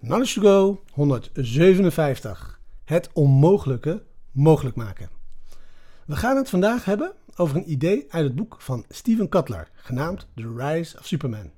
[0.00, 2.60] Knowledge to Go 157.
[2.84, 5.10] Het onmogelijke mogelijk maken.
[6.06, 10.26] We gaan het vandaag hebben over een idee uit het boek van Steven Kotler, genaamd
[10.34, 11.50] The Rise of Superman.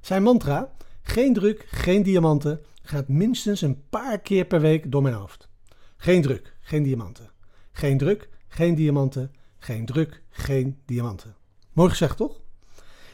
[0.00, 0.72] Zijn mantra,
[1.02, 5.48] geen druk, geen diamanten, gaat minstens een paar keer per week door mijn hoofd.
[5.96, 7.30] Geen druk, geen diamanten.
[7.72, 9.32] Geen druk, geen diamanten.
[9.58, 11.36] Geen druk, geen diamanten.
[11.72, 12.40] Mooi gezegd toch?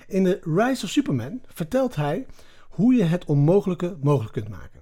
[0.07, 2.27] In The Rise of Superman vertelt hij
[2.79, 4.81] hoe je het onmogelijke mogelijk kunt maken.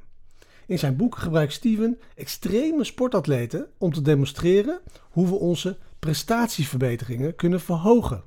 [0.66, 4.80] In zijn boek gebruikt Steven extreme sportatleten om te demonstreren
[5.10, 8.22] hoe we onze prestatieverbeteringen kunnen verhogen.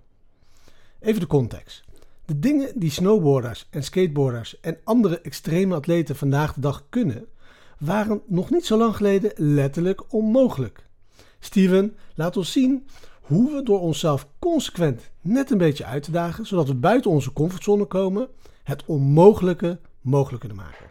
[1.00, 1.84] Even de context.
[2.26, 7.26] De dingen die snowboarders en skateboarders en andere extreme atleten vandaag de dag kunnen,
[7.80, 10.86] waren nog niet zo lang geleden letterlijk onmogelijk.
[11.40, 12.88] Steven laat ons zien
[13.22, 17.34] hoe we door onszelf consequent net een beetje uit te dagen, zodat we buiten onze
[17.34, 18.30] comfortzone komen,
[18.70, 20.86] het onmogelijke mogelijk kunnen maken.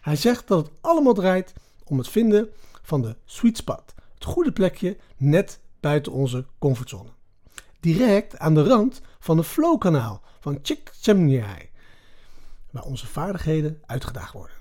[0.00, 1.52] Hij zegt dat het allemaal draait
[1.84, 2.48] om het vinden
[2.82, 7.08] van de sweet spot, het goede plekje net buiten onze comfortzone.
[7.80, 11.68] Direct aan de rand van het flow-kanaal van Csikszentmihalyi,
[12.70, 14.56] waar onze vaardigheden uitgedaagd worden.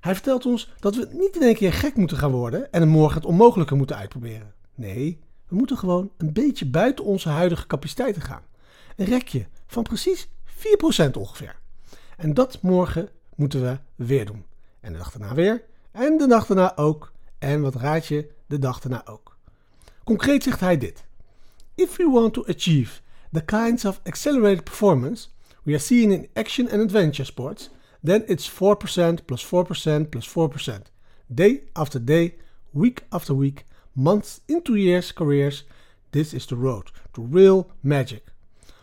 [0.00, 3.16] Hij vertelt ons dat we niet in één keer gek moeten gaan worden en morgen
[3.16, 4.54] het onmogelijke moeten uitproberen.
[4.74, 8.42] Nee, we moeten gewoon een beetje buiten onze huidige capaciteiten gaan.
[8.96, 10.28] Een rekje van precies
[11.06, 11.57] 4% ongeveer.
[12.18, 14.44] En dat morgen moeten we weer doen.
[14.80, 15.64] En de dag daarna weer.
[15.90, 17.12] En de dag daarna ook.
[17.38, 19.36] En wat raad je, de dag daarna ook.
[20.04, 21.04] Concreet zegt hij dit.
[21.74, 23.00] If we want to achieve
[23.32, 25.28] the kinds of accelerated performance
[25.62, 27.68] we are seeing in action and adventure sports,
[28.02, 30.90] then it's 4% plus 4% plus 4%.
[31.26, 32.34] Day after day,
[32.70, 35.64] week after week, months into years, careers,
[36.10, 38.22] this is the road to real magic.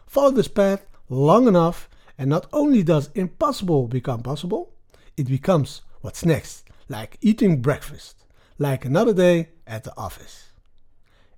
[0.05, 4.77] Follow this path long enough, and not only does impossible become possible,
[5.13, 8.25] it becomes what's next, like eating breakfast,
[8.57, 10.53] like another day at the office.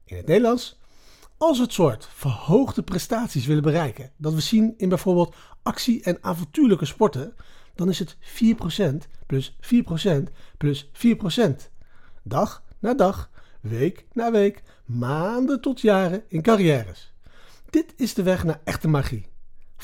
[0.05, 0.79] In het Nederlands,
[1.37, 6.17] als we het soort verhoogde prestaties willen bereiken dat we zien in bijvoorbeeld actie- en
[6.21, 7.35] avontuurlijke sporten,
[7.75, 11.69] dan is het 4% plus 4% plus 4%.
[12.23, 13.29] Dag na dag,
[13.61, 17.13] week na week, maanden tot jaren in carrières.
[17.69, 19.25] Dit is de weg naar echte magie.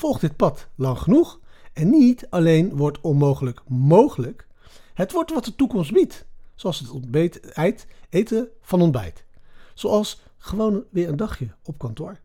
[0.04, 1.40] Volg dit pad lang genoeg
[1.72, 4.46] en niet alleen wordt onmogelijk mogelijk,
[4.94, 6.26] het wordt wat de toekomst biedt.
[6.54, 7.40] Zoals het ontbijt,
[8.10, 9.24] eten van ontbijt.
[9.74, 12.20] Zoals gewoon weer een dagje op kantoor.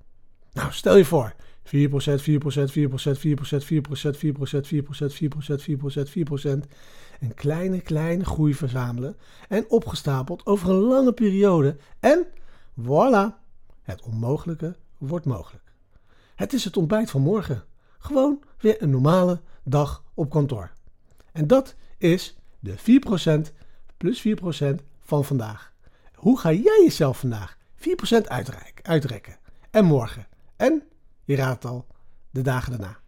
[0.51, 6.09] Nou, stel je voor, 4%, 4%, 4%, 4%, 4%, 4%, 4%, 4%, 4%, 4%, 4%,
[6.09, 6.67] 4%.
[7.19, 9.17] Een kleine, kleine groei verzamelen
[9.47, 11.78] en opgestapeld over een lange periode.
[12.00, 12.28] En
[12.81, 13.35] voilà,
[13.81, 15.63] het onmogelijke wordt mogelijk.
[16.35, 17.67] Het is het ontbijt van morgen.
[17.99, 20.71] Gewoon weer een normale dag op kantoor.
[21.31, 22.75] En dat is de
[23.49, 23.53] 4%
[23.97, 25.73] plus 4% van vandaag.
[26.15, 27.81] Hoe ga jij jezelf vandaag 4%
[28.81, 29.37] uitrekken?
[29.71, 30.27] En morgen?
[30.55, 30.83] En,
[31.23, 31.87] je raadt al,
[32.29, 32.99] de dagen daarna.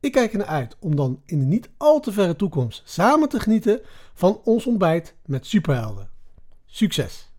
[0.00, 3.40] Ik kijk ernaar uit om dan in de niet al te verre toekomst samen te
[3.40, 3.80] genieten
[4.14, 6.10] van ons ontbijt met superhelden.
[6.66, 7.29] Succes!